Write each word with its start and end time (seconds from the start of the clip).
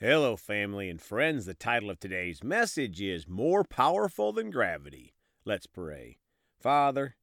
Hello, 0.00 0.36
family 0.36 0.88
and 0.88 1.02
friends. 1.02 1.44
The 1.44 1.54
title 1.54 1.90
of 1.90 1.98
today's 1.98 2.44
message 2.44 3.00
is 3.00 3.26
More 3.26 3.64
Powerful 3.64 4.32
Than 4.32 4.48
Gravity. 4.48 5.12
Let's 5.44 5.66
pray. 5.66 6.18
Father, 6.60 7.16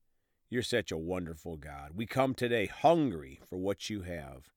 you're 0.49 0.62
such 0.62 0.91
a 0.91 0.97
wonderful 0.97 1.55
God. 1.55 1.91
We 1.96 2.05
come 2.05 2.33
today 2.33 2.65
hungry 2.65 3.39
for 3.49 3.55
what 3.55 3.89
you 3.89 4.01
have. 4.01 4.49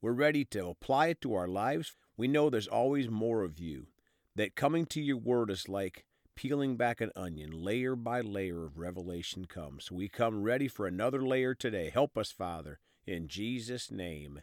We're 0.00 0.12
ready 0.12 0.42
to 0.46 0.68
apply 0.68 1.08
it 1.08 1.20
to 1.20 1.34
our 1.34 1.46
lives. 1.46 1.92
We 2.16 2.28
know 2.28 2.48
there's 2.48 2.66
always 2.66 3.10
more 3.10 3.42
of 3.42 3.58
you, 3.58 3.88
that 4.34 4.56
coming 4.56 4.86
to 4.86 5.02
your 5.02 5.18
word 5.18 5.50
is 5.50 5.68
like 5.68 6.06
peeling 6.34 6.78
back 6.78 7.02
an 7.02 7.10
onion. 7.14 7.50
Layer 7.50 7.94
by 7.94 8.22
layer 8.22 8.64
of 8.64 8.78
revelation 8.78 9.44
comes. 9.44 9.92
We 9.92 10.08
come 10.08 10.42
ready 10.42 10.66
for 10.66 10.86
another 10.86 11.22
layer 11.22 11.54
today. 11.54 11.90
Help 11.92 12.16
us, 12.16 12.32
Father, 12.32 12.78
in 13.06 13.28
Jesus' 13.28 13.90
name. 13.90 14.40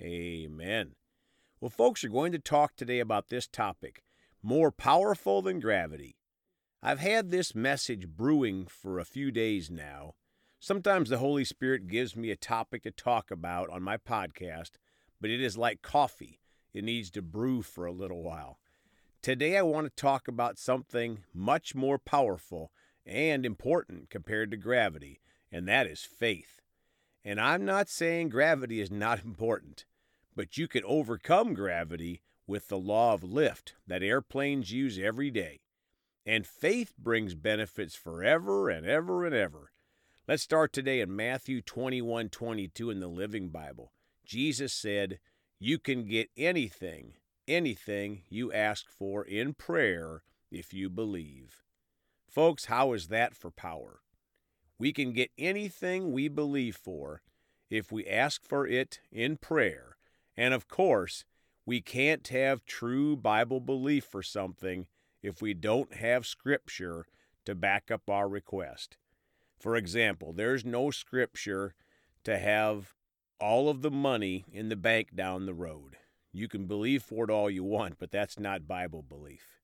Amen. 0.00 0.94
Well, 1.60 1.68
folks 1.68 2.02
are 2.04 2.08
going 2.08 2.32
to 2.32 2.38
talk 2.38 2.74
today 2.74 3.00
about 3.00 3.28
this 3.28 3.46
topic 3.46 4.02
more 4.42 4.72
powerful 4.72 5.42
than 5.42 5.60
gravity. 5.60 6.16
I've 6.82 7.00
had 7.00 7.30
this 7.30 7.54
message 7.54 8.08
brewing 8.08 8.66
for 8.66 8.98
a 8.98 9.04
few 9.04 9.30
days 9.30 9.70
now. 9.70 10.14
Sometimes 10.58 11.10
the 11.10 11.18
Holy 11.18 11.44
Spirit 11.44 11.86
gives 11.86 12.16
me 12.16 12.30
a 12.30 12.36
topic 12.36 12.84
to 12.84 12.90
talk 12.90 13.30
about 13.30 13.68
on 13.68 13.82
my 13.82 13.98
podcast, 13.98 14.70
but 15.20 15.28
it 15.28 15.42
is 15.42 15.58
like 15.58 15.82
coffee, 15.82 16.40
it 16.72 16.82
needs 16.82 17.10
to 17.10 17.20
brew 17.20 17.60
for 17.60 17.84
a 17.84 17.92
little 17.92 18.22
while. 18.22 18.58
Today, 19.20 19.58
I 19.58 19.62
want 19.62 19.86
to 19.86 20.02
talk 20.02 20.28
about 20.28 20.58
something 20.58 21.24
much 21.34 21.74
more 21.74 21.98
powerful 21.98 22.72
and 23.04 23.44
important 23.44 24.08
compared 24.08 24.50
to 24.52 24.56
gravity, 24.56 25.20
and 25.52 25.68
that 25.68 25.86
is 25.86 26.00
faith. 26.04 26.62
And 27.22 27.38
I'm 27.38 27.66
not 27.66 27.90
saying 27.90 28.30
gravity 28.30 28.80
is 28.80 28.90
not 28.90 29.22
important 29.24 29.84
but 30.34 30.56
you 30.56 30.68
can 30.68 30.84
overcome 30.84 31.54
gravity 31.54 32.22
with 32.46 32.68
the 32.68 32.78
law 32.78 33.14
of 33.14 33.22
lift 33.22 33.74
that 33.86 34.02
airplanes 34.02 34.72
use 34.72 34.98
every 34.98 35.30
day. 35.30 35.60
And 36.26 36.46
faith 36.46 36.92
brings 36.98 37.34
benefits 37.34 37.94
forever 37.94 38.68
and 38.68 38.86
ever 38.86 39.24
and 39.24 39.34
ever. 39.34 39.72
Let's 40.28 40.42
start 40.42 40.72
today 40.72 41.00
in 41.00 41.14
Matthew 41.14 41.62
21 41.62 42.28
22 42.28 42.90
in 42.90 43.00
the 43.00 43.08
Living 43.08 43.48
Bible. 43.48 43.92
Jesus 44.24 44.72
said, 44.72 45.18
You 45.58 45.78
can 45.78 46.04
get 46.04 46.30
anything, 46.36 47.14
anything 47.48 48.22
you 48.28 48.52
ask 48.52 48.88
for 48.88 49.24
in 49.24 49.54
prayer 49.54 50.22
if 50.50 50.72
you 50.72 50.90
believe. 50.90 51.62
Folks, 52.28 52.66
how 52.66 52.92
is 52.92 53.08
that 53.08 53.34
for 53.34 53.50
power? 53.50 54.00
We 54.78 54.92
can 54.92 55.12
get 55.12 55.30
anything 55.36 56.12
we 56.12 56.28
believe 56.28 56.76
for 56.76 57.22
if 57.68 57.90
we 57.90 58.06
ask 58.06 58.44
for 58.46 58.66
it 58.66 59.00
in 59.10 59.36
prayer 59.36 59.89
and 60.40 60.54
of 60.54 60.68
course, 60.68 61.26
we 61.66 61.82
can't 61.82 62.26
have 62.28 62.64
true 62.64 63.14
Bible 63.14 63.60
belief 63.60 64.06
for 64.06 64.22
something 64.22 64.86
if 65.22 65.42
we 65.42 65.52
don't 65.52 65.96
have 65.96 66.24
Scripture 66.24 67.04
to 67.44 67.54
back 67.54 67.90
up 67.90 68.08
our 68.08 68.26
request. 68.26 68.96
For 69.58 69.76
example, 69.76 70.32
there's 70.32 70.64
no 70.64 70.90
Scripture 70.90 71.74
to 72.24 72.38
have 72.38 72.94
all 73.38 73.68
of 73.68 73.82
the 73.82 73.90
money 73.90 74.46
in 74.50 74.70
the 74.70 74.76
bank 74.76 75.14
down 75.14 75.44
the 75.44 75.52
road. 75.52 75.98
You 76.32 76.48
can 76.48 76.64
believe 76.64 77.02
for 77.02 77.24
it 77.24 77.30
all 77.30 77.50
you 77.50 77.62
want, 77.62 77.98
but 77.98 78.10
that's 78.10 78.38
not 78.38 78.66
Bible 78.66 79.02
belief. 79.02 79.60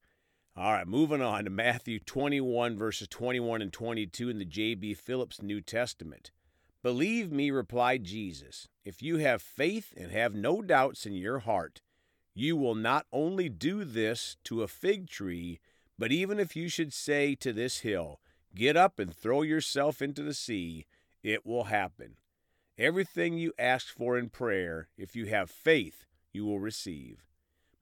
All 0.55 0.73
right, 0.75 0.87
moving 0.87 1.23
on 1.23 1.45
to 1.45 1.51
Matthew 1.51 2.01
21, 2.01 2.77
verses 2.77 3.09
21 3.09 3.63
and 3.63 3.73
22 3.73 4.29
in 4.29 4.39
the 4.39 4.45
J.B. 4.45 4.93
Phillips 4.93 5.41
New 5.41 5.63
Testament. 5.63 6.33
Believe 6.83 7.33
me, 7.33 7.51
replied 7.51 8.05
Jesus, 8.05 8.69
if 8.87 9.03
you 9.03 9.17
have 9.17 9.42
faith 9.42 9.92
and 9.97 10.12
have 10.12 10.33
no 10.33 10.62
doubts 10.62 11.06
in 11.06 11.12
your 11.12 11.41
heart, 11.41 11.83
you 12.37 12.56
will 12.56 12.77
not 12.77 13.05
only 13.12 13.48
do 13.48 13.83
this 13.83 14.37
to 14.45 14.62
a 14.62 14.69
fig 14.69 15.09
tree, 15.09 15.59
but 15.98 16.12
even 16.12 16.39
if 16.39 16.55
you 16.55 16.69
should 16.69 16.93
say 16.93 17.34
to 17.34 17.53
this 17.53 17.81
hill, 17.81 18.20
Get 18.55 18.77
up 18.77 19.01
and 19.01 19.12
throw 19.12 19.43
yourself 19.43 20.01
into 20.01 20.23
the 20.23 20.33
sea, 20.33 20.87
it 21.25 21.44
will 21.44 21.65
happen. 21.65 22.15
Everything 22.78 23.37
you 23.37 23.53
ask 23.59 23.88
for 23.88 24.16
in 24.16 24.28
prayer, 24.28 24.88
if 24.97 25.16
you 25.16 25.27
have 25.27 25.50
faith, 25.50 26.06
you 26.32 26.44
will 26.44 26.61
receive. 26.61 27.27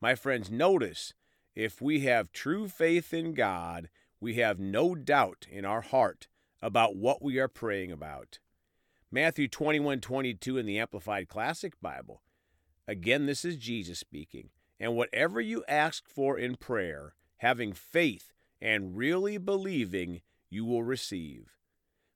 My 0.00 0.15
friends, 0.15 0.50
notice 0.50 1.12
if 1.55 1.83
we 1.83 2.00
have 2.00 2.33
true 2.33 2.67
faith 2.67 3.12
in 3.12 3.34
God, 3.34 3.91
we 4.21 4.37
have 4.37 4.59
no 4.59 4.95
doubt 4.95 5.47
in 5.50 5.67
our 5.67 5.83
heart 5.83 6.29
about 6.62 6.97
what 6.97 7.21
we 7.21 7.39
are 7.39 7.47
praying 7.47 7.93
about. 7.93 8.39
Matthew 9.15 9.47
21 9.47 10.01
22 10.01 10.59
in 10.59 10.67
the 10.67 10.81
Amplified 10.81 11.29
Classic 11.29 11.81
Bible. 11.81 12.21
Again, 12.89 13.27
this 13.27 13.45
is 13.45 13.57
Jesus 13.57 14.01
speaking. 14.01 14.49
And 14.81 14.97
whatever 14.97 15.41
you 15.41 15.63
ask 15.69 16.09
for 16.09 16.37
in 16.37 16.57
prayer, 16.57 17.15
having 17.37 17.75
faith 17.75 18.33
and 18.61 18.97
really 18.97 19.39
believing, 19.39 20.23
you 20.51 20.65
will 20.65 20.83
receive. 20.83 21.55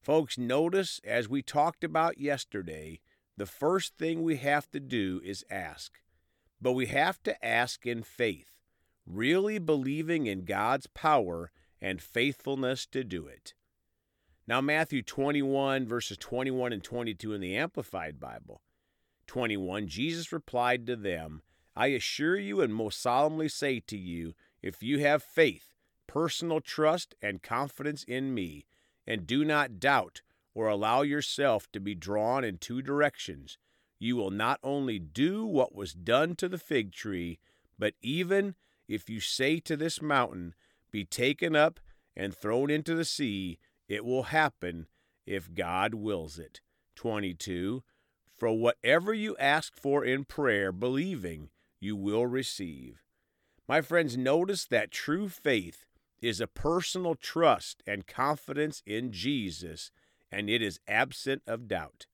Folks, 0.03 0.37
notice 0.37 1.01
as 1.05 1.29
we 1.29 1.41
talked 1.41 1.85
about 1.85 2.19
yesterday, 2.19 2.99
the 3.37 3.47
first 3.47 3.97
thing 3.97 4.25
we 4.25 4.39
have 4.39 4.69
to 4.73 4.81
do 4.81 5.21
is 5.25 5.45
ask. 5.49 6.01
But 6.61 6.73
we 6.73 6.87
have 6.87 7.23
to 7.23 7.47
ask 7.47 7.87
in 7.87 8.03
faith, 8.03 8.59
really 9.07 9.61
believing 9.61 10.27
in 10.27 10.45
God's 10.45 10.89
power 10.89 11.53
and 11.81 12.03
faithfulness 12.03 12.87
to 12.87 13.05
do 13.05 13.29
it. 13.29 13.55
Now, 14.49 14.63
Matthew 14.63 15.03
21, 15.03 15.87
verses 15.87 16.17
21 16.17 16.73
and 16.73 16.83
22 16.83 17.35
in 17.35 17.43
the 17.43 17.55
Amplified 17.55 18.19
Bible. 18.19 18.63
21, 19.27 19.89
Jesus 19.89 20.33
replied 20.33 20.87
to 20.87 20.97
them, 20.97 21.43
I 21.77 21.89
assure 21.89 22.39
you 22.39 22.63
and 22.63 22.75
most 22.75 23.03
solemnly 23.03 23.51
say 23.51 23.79
to 23.81 23.99
you, 23.99 24.33
if 24.63 24.83
you 24.83 25.01
have 25.01 25.23
faith, 25.23 25.75
personal 26.07 26.63
trust, 26.63 27.15
and 27.21 27.43
confidence 27.43 28.05
in 28.05 28.33
me, 28.33 28.65
and 29.07 29.27
do 29.27 29.45
not 29.45 29.79
doubt 29.79 30.23
or 30.55 30.67
allow 30.67 31.03
yourself 31.03 31.71
to 31.73 31.79
be 31.79 31.95
drawn 31.95 32.43
in 32.43 32.57
two 32.57 32.81
directions, 32.81 33.59
you 33.99 34.17
will 34.17 34.31
not 34.31 34.61
only 34.63 34.99
do 34.99 35.45
what 35.45 35.75
was 35.75 35.93
done 35.93 36.35
to 36.37 36.49
the 36.49 36.57
fig 36.57 36.93
tree, 36.93 37.39
but 37.79 37.93
even 38.01 38.55
if 38.89 39.11
you 39.11 39.21
say 39.21 39.61
to 39.61 39.77
this 39.77 40.01
mountain, 40.01 40.55
Be 40.91 41.05
taken 41.05 41.55
up 41.55 41.81
and 42.17 42.35
thrown 42.35 42.71
into 42.71 42.95
the 42.95 43.05
sea, 43.05 43.59
it 43.89 44.05
will 44.05 44.25
happen 44.25 44.87
if 45.27 45.53
God 45.55 45.95
wills 45.95 46.39
it. 46.39 46.61
22. 46.97 47.83
For 48.37 48.53
whatever 48.53 49.13
you 49.13 49.37
ask 49.39 49.75
for 49.75 50.05
in 50.05 50.25
prayer, 50.25 50.71
believing, 50.71 51.51
you 51.81 51.97
will 51.97 52.27
receive. 52.27 53.03
My 53.69 53.81
friends, 53.81 54.17
notice 54.17 54.65
that 54.67 54.91
true 54.91 55.29
faith 55.29 55.87
is 56.21 56.41
a 56.41 56.47
personal 56.47 57.15
trust 57.15 57.83
and 57.87 58.07
confidence 58.07 58.83
in 58.87 59.13
Jesus, 59.13 59.91
and 60.31 60.49
it 60.49 60.63
is 60.63 60.81
absent 60.89 61.43
of 61.47 61.69
doubt. 61.69 62.07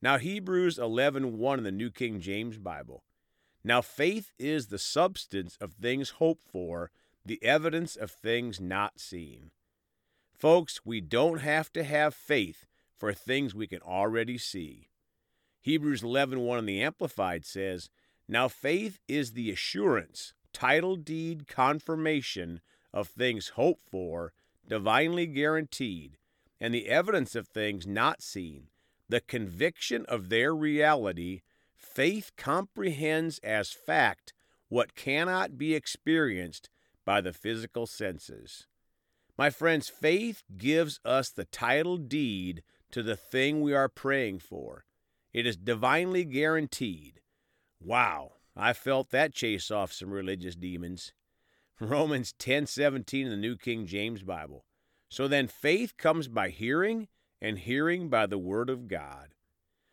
Now, 0.00 0.18
Hebrews 0.18 0.78
11:1 0.78 1.58
in 1.58 1.64
the 1.64 1.72
New 1.72 1.90
King 1.90 2.20
James 2.20 2.58
Bible. 2.58 3.04
Now, 3.64 3.82
faith 3.82 4.32
is 4.38 4.68
the 4.68 4.78
substance 4.78 5.56
of 5.60 5.74
things 5.74 6.10
hoped 6.10 6.46
for, 6.46 6.90
the 7.24 7.42
evidence 7.42 7.96
of 7.96 8.10
things 8.10 8.60
not 8.60 9.00
seen. 9.00 9.50
Folks, 10.38 10.84
we 10.84 11.00
don't 11.00 11.38
have 11.38 11.72
to 11.72 11.82
have 11.82 12.14
faith 12.14 12.66
for 12.94 13.14
things 13.14 13.54
we 13.54 13.66
can 13.66 13.80
already 13.80 14.36
see. 14.36 14.90
Hebrews 15.62 16.02
11:1 16.02 16.58
in 16.58 16.66
the 16.66 16.82
Amplified 16.82 17.46
says, 17.46 17.88
"Now 18.28 18.46
faith 18.46 19.00
is 19.08 19.32
the 19.32 19.50
assurance, 19.50 20.34
title 20.52 20.96
deed 20.96 21.46
confirmation 21.46 22.60
of 22.92 23.08
things 23.08 23.48
hoped 23.48 23.88
for, 23.88 24.34
divinely 24.66 25.26
guaranteed, 25.26 26.18
and 26.60 26.74
the 26.74 26.88
evidence 26.88 27.34
of 27.34 27.48
things 27.48 27.86
not 27.86 28.22
seen, 28.22 28.68
the 29.08 29.22
conviction 29.22 30.04
of 30.06 30.28
their 30.28 30.54
reality. 30.54 31.42
Faith 31.74 32.32
comprehends 32.36 33.38
as 33.38 33.72
fact 33.72 34.34
what 34.68 34.94
cannot 34.94 35.56
be 35.56 35.74
experienced 35.74 36.68
by 37.06 37.22
the 37.22 37.32
physical 37.32 37.86
senses." 37.86 38.66
My 39.38 39.50
friends, 39.50 39.88
faith 39.88 40.42
gives 40.56 40.98
us 41.04 41.30
the 41.30 41.44
title 41.44 41.98
deed 41.98 42.62
to 42.90 43.02
the 43.02 43.16
thing 43.16 43.60
we 43.60 43.74
are 43.74 43.88
praying 43.88 44.38
for. 44.38 44.86
It 45.32 45.46
is 45.46 45.58
divinely 45.58 46.24
guaranteed. 46.24 47.20
Wow, 47.78 48.32
I 48.56 48.72
felt 48.72 49.10
that 49.10 49.34
chase 49.34 49.70
off 49.70 49.92
some 49.92 50.10
religious 50.10 50.56
demons. 50.56 51.12
Romans 51.80 52.32
10:17 52.38 53.24
in 53.24 53.30
the 53.30 53.36
New 53.36 53.56
King 53.56 53.86
James 53.86 54.22
Bible. 54.22 54.64
So 55.10 55.28
then 55.28 55.46
faith 55.46 55.98
comes 55.98 56.28
by 56.28 56.48
hearing 56.48 57.08
and 57.40 57.58
hearing 57.58 58.08
by 58.08 58.24
the 58.24 58.38
word 58.38 58.70
of 58.70 58.88
God. 58.88 59.34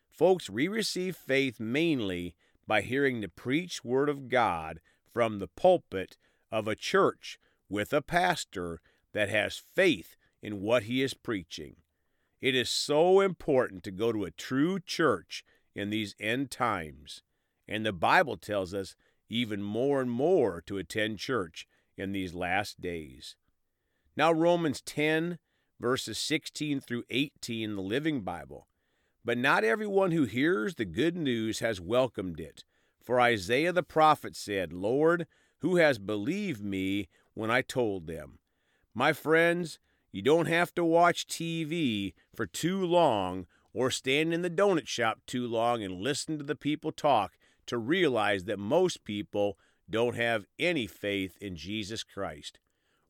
Folks, 0.09 0.49
we 0.49 0.69
receive 0.69 1.17
faith 1.17 1.59
mainly 1.59 2.35
by 2.65 2.81
hearing 2.81 3.19
the 3.19 3.27
preached 3.27 3.83
word 3.83 4.07
of 4.07 4.29
God 4.29 4.79
from 5.11 5.39
the 5.39 5.47
pulpit 5.47 6.17
of 6.49 6.67
a 6.67 6.75
church 6.75 7.37
with 7.67 7.91
a 7.91 8.01
pastor 8.01 8.79
that 9.13 9.29
has 9.29 9.61
faith 9.75 10.15
in 10.41 10.61
what 10.61 10.83
he 10.83 11.01
is 11.01 11.13
preaching. 11.13 11.77
It 12.41 12.55
is 12.55 12.69
so 12.69 13.21
important 13.21 13.83
to 13.85 13.91
go 13.91 14.11
to 14.11 14.25
a 14.25 14.31
true 14.31 14.79
church 14.79 15.43
in 15.73 15.89
these 15.89 16.15
end 16.19 16.51
times. 16.51 17.23
And 17.67 17.85
the 17.85 17.93
Bible 17.93 18.37
tells 18.37 18.73
us 18.73 18.95
even 19.29 19.63
more 19.63 20.01
and 20.01 20.11
more 20.11 20.61
to 20.65 20.77
attend 20.77 21.19
church 21.19 21.65
in 21.97 22.11
these 22.11 22.33
last 22.33 22.81
days. 22.81 23.35
Now, 24.15 24.31
Romans 24.31 24.81
10, 24.81 25.39
verses 25.79 26.17
16 26.17 26.81
through 26.81 27.03
18 27.09 27.75
the 27.75 27.81
Living 27.81 28.21
Bible. 28.21 28.67
But 29.25 29.37
not 29.37 29.63
everyone 29.63 30.11
who 30.11 30.25
hears 30.25 30.75
the 30.75 30.85
good 30.85 31.15
news 31.15 31.59
has 31.59 31.79
welcomed 31.79 32.39
it. 32.39 32.63
For 33.01 33.19
Isaiah 33.19 33.71
the 33.71 33.83
prophet 33.83 34.35
said, 34.35 34.73
Lord, 34.73 35.27
who 35.59 35.77
has 35.77 35.97
believed 35.97 36.63
me 36.63 37.07
when 37.33 37.49
I 37.49 37.61
told 37.61 38.07
them? 38.07 38.39
My 38.93 39.13
friends, 39.13 39.79
you 40.11 40.21
don't 40.21 40.45
have 40.45 40.73
to 40.75 40.85
watch 40.85 41.27
TV 41.27 42.13
for 42.35 42.45
too 42.45 42.85
long 42.85 43.47
or 43.73 43.89
stand 43.89 44.33
in 44.33 44.43
the 44.43 44.49
donut 44.49 44.87
shop 44.87 45.19
too 45.25 45.47
long 45.47 45.83
and 45.83 46.01
listen 46.01 46.37
to 46.37 46.43
the 46.43 46.55
people 46.55 46.91
talk 46.91 47.33
to 47.65 47.77
realize 47.77 48.43
that 48.43 48.59
most 48.59 49.03
people 49.03 49.57
don't 49.89 50.15
have 50.15 50.45
any 50.59 50.85
faith 50.85 51.37
in 51.41 51.55
Jesus 51.55 52.03
Christ, 52.03 52.59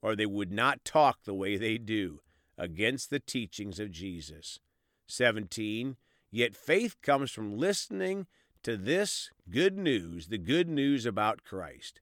or 0.02 0.16
they 0.16 0.26
would 0.26 0.52
not 0.52 0.86
talk 0.86 1.24
the 1.24 1.34
way 1.34 1.58
they 1.58 1.78
do 1.78 2.22
against 2.58 3.10
the 3.10 3.20
teachings 3.20 3.80
of 3.80 3.92
Jesus. 3.92 4.60
17. 5.08 5.98
Yet 6.32 6.56
faith 6.56 7.02
comes 7.02 7.30
from 7.30 7.58
listening 7.58 8.28
to 8.64 8.78
this 8.78 9.30
good 9.50 9.78
news, 9.78 10.28
the 10.28 10.38
good 10.38 10.70
news 10.70 11.06
about 11.06 11.44
Christ. 11.44 12.00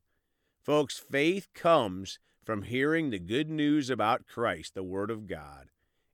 Folks, 0.62 1.00
faith 1.00 1.48
comes 1.54 2.20
from 2.44 2.64
hearing 2.64 3.10
the 3.10 3.20
good 3.20 3.50
news 3.50 3.90
about 3.90 4.26
Christ, 4.26 4.74
the 4.74 4.84
Word 4.84 5.12
of 5.12 5.28
God. 5.28 5.70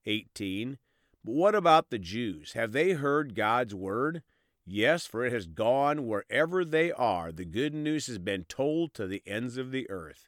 18. 0.05 0.77
But 1.23 1.35
what 1.35 1.55
about 1.55 1.89
the 1.89 1.99
Jews? 1.99 2.53
Have 2.53 2.71
they 2.71 2.91
heard 2.91 3.35
God's 3.35 3.73
Word? 3.73 4.23
Yes, 4.65 5.05
for 5.05 5.25
it 5.25 5.31
has 5.31 5.47
gone 5.47 6.07
wherever 6.07 6.65
they 6.65 6.91
are. 6.91 7.31
The 7.31 7.45
good 7.45 7.73
news 7.73 8.07
has 8.07 8.17
been 8.17 8.43
told 8.43 8.93
to 8.93 9.07
the 9.07 9.23
ends 9.25 9.57
of 9.57 9.71
the 9.71 9.89
earth. 9.89 10.27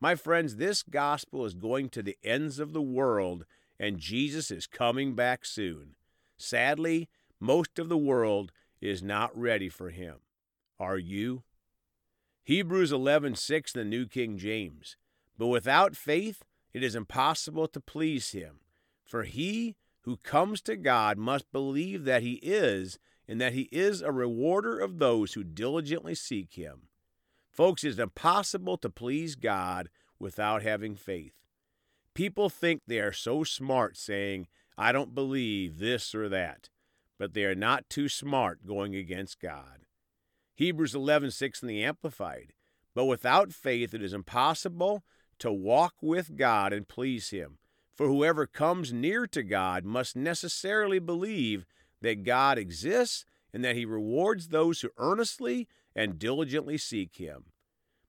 My 0.00 0.14
friends, 0.14 0.56
this 0.56 0.82
gospel 0.82 1.44
is 1.44 1.54
going 1.54 1.90
to 1.90 2.02
the 2.02 2.16
ends 2.22 2.58
of 2.58 2.72
the 2.72 2.82
world, 2.82 3.44
and 3.78 3.98
Jesus 3.98 4.50
is 4.50 4.66
coming 4.66 5.14
back 5.14 5.44
soon. 5.44 5.94
Sadly, 6.38 7.08
most 7.40 7.78
of 7.78 7.88
the 7.88 7.98
world 7.98 8.52
is 8.80 9.02
not 9.02 9.36
ready 9.38 9.68
for 9.68 9.90
him. 9.90 10.16
Are 10.78 10.98
you? 10.98 11.42
Hebrews 12.44 12.92
11:6 12.92 13.72
the 13.72 13.84
New 13.84 14.06
King 14.06 14.38
James. 14.38 14.96
But 15.38 15.48
without 15.48 15.96
faith 15.96 16.44
it 16.72 16.82
is 16.82 16.94
impossible 16.94 17.68
to 17.68 17.80
please 17.80 18.32
him. 18.32 18.60
For 19.04 19.24
he 19.24 19.76
who 20.02 20.16
comes 20.18 20.60
to 20.62 20.76
God 20.76 21.18
must 21.18 21.50
believe 21.52 22.04
that 22.04 22.22
he 22.22 22.34
is 22.34 22.98
and 23.28 23.40
that 23.40 23.52
he 23.52 23.68
is 23.72 24.02
a 24.02 24.12
rewarder 24.12 24.78
of 24.78 24.98
those 24.98 25.34
who 25.34 25.44
diligently 25.44 26.14
seek 26.14 26.54
him. 26.54 26.88
Folks, 27.50 27.84
it's 27.84 27.98
impossible 27.98 28.76
to 28.78 28.90
please 28.90 29.34
God 29.34 29.88
without 30.18 30.62
having 30.62 30.94
faith. 30.94 31.34
People 32.14 32.48
think 32.48 32.82
they 32.86 33.00
are 33.00 33.12
so 33.12 33.44
smart 33.44 33.96
saying, 33.96 34.46
I 34.78 34.92
don't 34.92 35.14
believe 35.14 35.78
this 35.78 36.14
or 36.14 36.28
that 36.28 36.68
but 37.18 37.34
they 37.34 37.44
are 37.44 37.54
not 37.54 37.88
too 37.88 38.08
smart 38.08 38.66
going 38.66 38.94
against 38.94 39.40
God. 39.40 39.86
Hebrews 40.54 40.94
11:6 40.94 41.62
in 41.62 41.68
the 41.68 41.84
Amplified. 41.84 42.52
But 42.94 43.06
without 43.06 43.52
faith 43.52 43.92
it 43.94 44.02
is 44.02 44.12
impossible 44.12 45.04
to 45.38 45.52
walk 45.52 45.94
with 46.00 46.36
God 46.36 46.72
and 46.72 46.88
please 46.88 47.30
him. 47.30 47.58
For 47.94 48.06
whoever 48.06 48.46
comes 48.46 48.92
near 48.92 49.26
to 49.28 49.42
God 49.42 49.84
must 49.84 50.16
necessarily 50.16 50.98
believe 50.98 51.64
that 52.02 52.24
God 52.24 52.58
exists 52.58 53.24
and 53.54 53.64
that 53.64 53.76
he 53.76 53.84
rewards 53.84 54.48
those 54.48 54.80
who 54.80 54.90
earnestly 54.98 55.66
and 55.94 56.18
diligently 56.18 56.76
seek 56.76 57.16
him. 57.16 57.46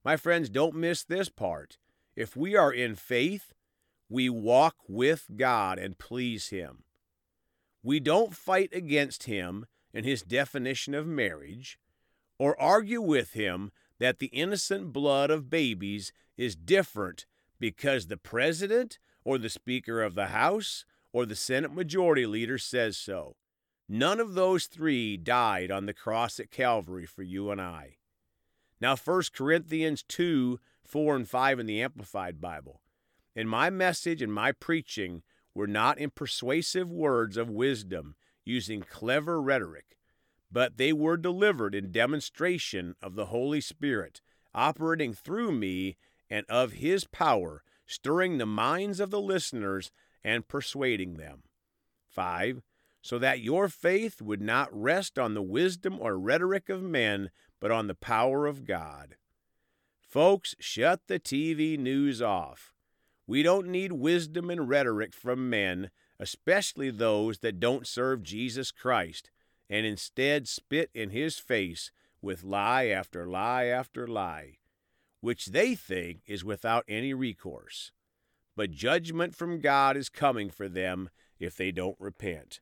My 0.03 0.17
friends, 0.17 0.49
don't 0.49 0.75
miss 0.75 1.03
this 1.03 1.29
part. 1.29 1.77
If 2.15 2.35
we 2.35 2.55
are 2.55 2.71
in 2.71 2.95
faith, 2.95 3.53
we 4.09 4.29
walk 4.29 4.75
with 4.87 5.27
God 5.35 5.79
and 5.79 5.97
please 5.97 6.49
him. 6.49 6.83
We 7.81 7.99
don't 7.99 8.35
fight 8.35 8.69
against 8.73 9.23
him 9.23 9.65
and 9.93 10.05
his 10.05 10.21
definition 10.21 10.93
of 10.93 11.07
marriage, 11.07 11.79
or 12.37 12.59
argue 12.59 13.01
with 13.01 13.33
him 13.33 13.71
that 13.99 14.19
the 14.19 14.27
innocent 14.27 14.93
blood 14.93 15.29
of 15.29 15.49
babies 15.49 16.11
is 16.37 16.55
different 16.55 17.25
because 17.59 18.07
the 18.07 18.17
president 18.17 18.99
or 19.23 19.37
the 19.37 19.49
Speaker 19.49 20.01
of 20.01 20.15
the 20.15 20.27
House 20.27 20.85
or 21.11 21.25
the 21.25 21.35
Senate 21.35 21.73
Majority 21.73 22.25
Leader 22.25 22.57
says 22.57 22.97
so. 22.97 23.35
None 23.89 24.19
of 24.19 24.33
those 24.33 24.65
three 24.65 25.17
died 25.17 25.71
on 25.71 25.85
the 25.85 25.93
cross 25.93 26.39
at 26.39 26.51
Calvary 26.51 27.05
for 27.05 27.23
you 27.23 27.51
and 27.51 27.61
I. 27.61 27.97
Now, 28.79 28.95
1 28.95 29.23
Corinthians 29.33 30.03
2 30.03 30.59
4 30.85 31.15
and 31.17 31.27
5 31.27 31.59
in 31.59 31.65
the 31.65 31.81
Amplified 31.81 32.39
Bible. 32.39 32.81
In 33.35 33.47
my 33.47 33.69
message 33.69 34.21
and 34.21 34.33
my 34.33 34.53
preaching, 34.53 35.21
were 35.57 35.67
not 35.67 35.97
in 35.97 36.11
persuasive 36.11 36.91
words 36.91 37.35
of 37.35 37.49
wisdom, 37.49 38.15
using 38.45 38.81
clever 38.81 39.41
rhetoric, 39.41 39.96
but 40.51 40.77
they 40.77 40.93
were 40.93 41.17
delivered 41.17 41.75
in 41.75 41.91
demonstration 41.91 42.95
of 43.01 43.15
the 43.15 43.25
Holy 43.25 43.61
Spirit, 43.61 44.21
operating 44.53 45.13
through 45.13 45.51
me 45.51 45.97
and 46.29 46.45
of 46.47 46.73
His 46.73 47.05
power, 47.05 47.63
stirring 47.85 48.37
the 48.37 48.45
minds 48.45 48.99
of 48.99 49.11
the 49.11 49.21
listeners 49.21 49.91
and 50.23 50.47
persuading 50.47 51.15
them. 51.15 51.43
5. 52.09 52.61
So 53.01 53.19
that 53.19 53.39
your 53.39 53.69
faith 53.69 54.21
would 54.21 54.41
not 54.41 54.69
rest 54.71 55.17
on 55.17 55.33
the 55.33 55.41
wisdom 55.41 55.97
or 56.01 56.19
rhetoric 56.19 56.67
of 56.67 56.81
men, 56.81 57.29
but 57.59 57.71
on 57.71 57.87
the 57.87 57.95
power 57.95 58.45
of 58.45 58.65
God. 58.65 59.15
Folks, 60.01 60.55
shut 60.59 61.01
the 61.07 61.19
TV 61.19 61.77
news 61.77 62.21
off. 62.21 62.73
We 63.25 63.43
don't 63.43 63.67
need 63.67 63.91
wisdom 63.91 64.49
and 64.49 64.67
rhetoric 64.67 65.13
from 65.13 65.49
men, 65.49 65.91
especially 66.19 66.89
those 66.89 67.39
that 67.39 67.59
don't 67.59 67.85
serve 67.85 68.23
Jesus 68.23 68.71
Christ, 68.71 69.29
and 69.69 69.85
instead 69.85 70.47
spit 70.47 70.89
in 70.93 71.09
his 71.09 71.39
face 71.39 71.91
with 72.21 72.43
lie 72.43 72.87
after 72.87 73.27
lie 73.27 73.65
after 73.65 74.07
lie, 74.07 74.57
which 75.21 75.47
they 75.47 75.75
think 75.75 76.21
is 76.25 76.43
without 76.43 76.85
any 76.87 77.13
recourse. 77.13 77.91
But 78.55 78.71
judgment 78.71 79.35
from 79.35 79.59
God 79.59 79.95
is 79.97 80.09
coming 80.09 80.49
for 80.49 80.67
them 80.67 81.09
if 81.39 81.55
they 81.55 81.71
don't 81.71 81.97
repent. 81.99 82.59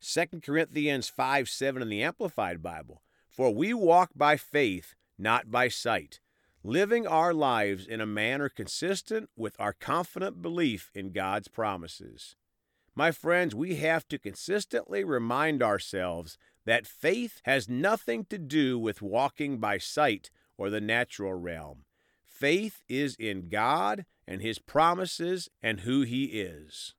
2 0.00 0.40
Corinthians 0.42 1.08
5 1.08 1.48
7 1.48 1.82
in 1.82 1.88
the 1.88 2.02
Amplified 2.02 2.62
Bible. 2.62 3.02
For 3.28 3.54
we 3.54 3.72
walk 3.72 4.10
by 4.16 4.36
faith, 4.36 4.94
not 5.18 5.50
by 5.50 5.68
sight 5.68 6.20
living 6.62 7.06
our 7.06 7.32
lives 7.32 7.86
in 7.86 8.00
a 8.00 8.06
manner 8.06 8.48
consistent 8.48 9.30
with 9.36 9.56
our 9.58 9.72
confident 9.72 10.42
belief 10.42 10.90
in 10.94 11.10
God's 11.10 11.48
promises. 11.48 12.36
My 12.94 13.12
friends, 13.12 13.54
we 13.54 13.76
have 13.76 14.06
to 14.08 14.18
consistently 14.18 15.04
remind 15.04 15.62
ourselves 15.62 16.36
that 16.66 16.86
faith 16.86 17.40
has 17.44 17.68
nothing 17.68 18.24
to 18.26 18.38
do 18.38 18.78
with 18.78 19.00
walking 19.00 19.58
by 19.58 19.78
sight 19.78 20.30
or 20.58 20.70
the 20.70 20.80
natural 20.80 21.34
realm. 21.34 21.84
Faith 22.24 22.82
is 22.88 23.14
in 23.16 23.48
God 23.48 24.04
and 24.26 24.42
His 24.42 24.58
promises 24.58 25.48
and 25.62 25.80
who 25.80 26.02
He 26.02 26.24
is. 26.24 26.94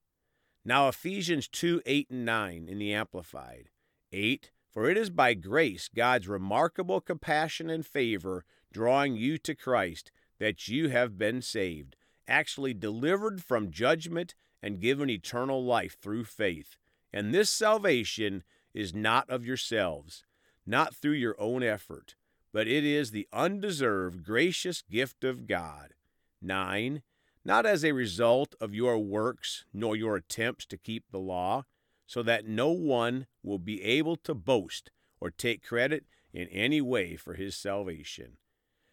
Now, 0.64 0.88
Ephesians 0.88 1.48
2 1.48 1.82
8 1.86 2.10
and 2.10 2.26
9 2.26 2.68
in 2.70 2.78
the 2.78 2.94
Amplified. 2.94 3.70
8 4.12 4.52
For 4.70 4.90
it 4.90 4.98
is 4.98 5.10
by 5.10 5.34
grace, 5.34 5.90
God's 5.94 6.28
remarkable 6.28 7.02
compassion 7.02 7.70
and 7.70 7.86
favor 7.86 8.46
drawing 8.72 9.16
you 9.16 9.38
to 9.40 9.56
Christ, 9.56 10.12
that 10.40 10.68
you 10.68 10.90
have 10.90 11.18
been 11.18 11.42
saved, 11.42 11.96
actually 12.28 12.74
delivered 12.74 13.44
from 13.44 13.72
judgment 13.72 14.36
and 14.62 14.80
given 14.80 15.10
eternal 15.10 15.64
life 15.64 15.98
through 16.02 16.26
faith. 16.26 16.78
And 17.14 17.34
this 17.34 17.50
salvation 17.50 18.44
is 18.74 18.94
not 18.94 19.30
of 19.30 19.46
yourselves, 19.46 20.24
not 20.66 20.96
through 20.96 21.14
your 21.14 21.36
own 21.40 21.64
effort, 21.64 22.16
but 22.54 22.68
it 22.68 22.84
is 22.84 23.12
the 23.12 23.28
undeserved, 23.34 24.24
gracious 24.24 24.82
gift 24.82 25.24
of 25.24 25.48
God. 25.48 25.94
9. 26.42 27.02
Not 27.44 27.66
as 27.66 27.84
a 27.84 27.92
result 27.92 28.56
of 28.62 28.76
your 28.76 29.00
works 29.00 29.66
nor 29.74 29.96
your 29.96 30.16
attempts 30.16 30.66
to 30.68 30.78
keep 30.78 31.06
the 31.12 31.20
law, 31.20 31.66
so 32.06 32.22
that 32.22 32.46
no 32.46 32.70
one 32.70 33.26
will 33.42 33.58
be 33.58 33.82
able 33.84 34.16
to 34.18 34.34
boast 34.34 34.92
or 35.20 35.32
take 35.32 35.64
credit 35.64 36.06
in 36.34 36.48
any 36.50 36.82
way 36.82 37.16
for 37.16 37.36
his 37.36 37.56
salvation. 37.56 38.38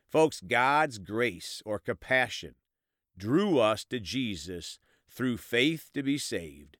Folks, 0.08 0.40
God's 0.40 0.98
grace 0.98 1.60
or 1.66 1.78
compassion 1.78 2.54
drew 3.16 3.58
us 3.58 3.84
to 3.84 3.98
Jesus 3.98 4.78
through 5.18 5.37
faith 5.37 5.90
to 5.92 6.02
be 6.04 6.16
saved. 6.16 6.76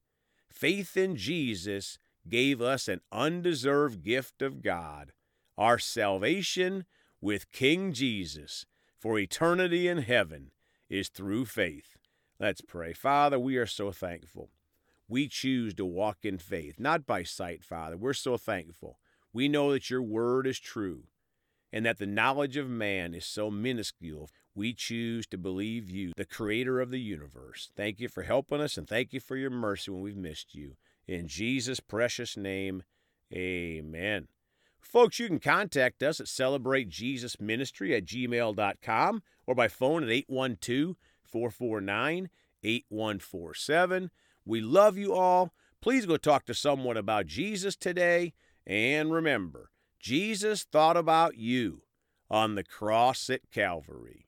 Faith 0.49 0.97
in 0.97 1.17
Jesus 1.17 1.99
gave 2.29 2.63
us 2.63 2.87
an 2.87 3.01
undeserved 3.11 4.05
gift 4.05 4.43
of 4.43 4.63
God, 4.63 5.13
our 5.57 5.77
salvation 5.79 6.87
with 7.21 7.51
King 7.51 7.93
Jesus 7.93 8.65
for 8.97 9.19
eternity 9.19 9.89
in 9.89 9.99
heaven 9.99 10.53
is 10.89 11.09
through 11.09 11.47
faith. 11.47 11.97
Let's 12.39 12.61
pray. 12.61 12.93
Father, 12.93 13.41
we 13.41 13.57
are 13.57 13.67
so 13.67 13.91
thankful. 13.91 14.51
We 15.09 15.27
choose 15.27 15.75
to 15.75 15.85
walk 15.85 16.19
in 16.23 16.39
faith, 16.39 16.77
not 16.79 17.07
by 17.07 17.25
sight, 17.25 17.65
Father. 17.65 17.97
We're 17.97 18.13
so 18.13 18.37
thankful. 18.37 19.01
We 19.33 19.49
know 19.49 19.73
that 19.73 19.91
your 19.91 20.03
word 20.03 20.47
is 20.47 20.61
true. 20.61 21.05
and 21.73 21.85
that 21.85 21.99
the 21.99 22.07
knowledge 22.07 22.57
of 22.57 22.69
man 22.69 23.15
is 23.15 23.27
so 23.27 23.51
minuscule, 23.51 24.31
we 24.59 24.75
choose 24.75 25.25
to 25.29 25.39
believe 25.39 25.89
you, 25.89 26.13
the 26.17 26.25
creator 26.25 26.81
of 26.81 26.91
the 26.91 26.99
universe. 26.99 27.71
Thank 27.77 28.01
you 28.01 28.09
for 28.09 28.25
helping 28.25 28.61
us, 28.61 28.77
and 28.77 28.89
thank 28.89 29.13
you 29.13 29.21
for 29.21 29.37
your 29.37 29.51
mercy 29.51 29.93
when 29.93 30.03
we've 30.03 30.17
missed 30.17 30.53
you. 30.53 30.77
In 31.07 31.29
Jesus' 31.29 31.79
precious 31.79 32.37
name, 32.37 32.83
amen. 33.33 34.27
Folks, 34.81 35.21
you 35.21 35.29
can 35.29 35.39
contact 35.39 36.03
us 36.03 36.19
at 36.19 36.27
celebratejesusministry 36.27 37.97
at 37.97 38.05
gmail.com 38.05 39.23
or 39.47 39.55
by 39.55 39.69
phone 39.69 40.03
at 40.03 40.11
812 40.11 40.97
449 41.23 42.29
8147. 42.65 44.11
We 44.45 44.61
love 44.61 44.99
you 44.99 45.15
all. 45.15 45.53
Please 45.81 46.05
go 46.05 46.17
talk 46.17 46.45
to 46.47 46.55
someone 46.55 46.97
about 46.97 47.27
Jesus 47.27 47.77
today. 47.77 48.35
And 48.67 49.13
remember, 49.13 49.71
Jesus 50.01 50.65
thought 50.65 50.97
about 50.97 51.37
you 51.37 51.83
on 52.29 52.57
the 52.57 52.65
cross 52.65 53.31
at 53.31 53.51
Calvary. 53.53 54.28